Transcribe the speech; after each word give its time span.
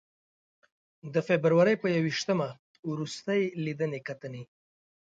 د 1.13 1.15
فبروري 1.27 1.75
په 1.81 1.87
ی 1.95 1.97
ویشتمه 2.05 2.47
روستۍ 2.97 3.41
لیدنې 3.63 3.99
کتنې. 4.07 4.43